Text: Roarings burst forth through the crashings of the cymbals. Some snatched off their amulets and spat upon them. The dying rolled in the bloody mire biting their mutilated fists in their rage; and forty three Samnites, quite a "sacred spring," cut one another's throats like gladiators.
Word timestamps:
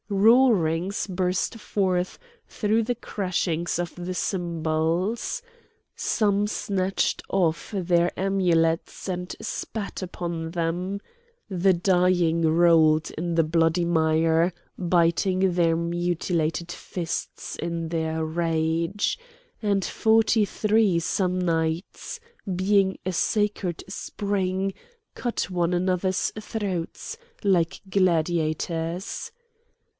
Roarings 0.09 1.07
burst 1.07 1.55
forth 1.59 2.17
through 2.47 2.83
the 2.83 2.95
crashings 2.95 3.77
of 3.79 3.93
the 3.95 4.15
cymbals. 4.15 5.41
Some 5.95 6.47
snatched 6.47 7.21
off 7.29 7.71
their 7.77 8.11
amulets 8.19 9.07
and 9.07 9.33
spat 9.39 10.01
upon 10.01 10.51
them. 10.51 10.99
The 11.49 11.71
dying 11.73 12.41
rolled 12.41 13.11
in 13.11 13.35
the 13.35 13.43
bloody 13.43 13.85
mire 13.85 14.51
biting 14.77 15.53
their 15.53 15.77
mutilated 15.77 16.71
fists 16.71 17.55
in 17.57 17.87
their 17.89 18.25
rage; 18.25 19.17
and 19.61 19.85
forty 19.85 20.43
three 20.45 20.99
Samnites, 20.99 22.19
quite 22.45 22.99
a 23.05 23.13
"sacred 23.13 23.83
spring," 23.87 24.73
cut 25.13 25.41
one 25.51 25.73
another's 25.75 26.33
throats 26.37 27.17
like 27.43 27.79
gladiators. 27.89 29.31